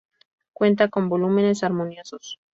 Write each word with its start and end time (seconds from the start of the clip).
Cuenta 0.53 0.87
con 0.87 1.09
volúmenes 1.09 1.61
armoniosos. 1.61 2.39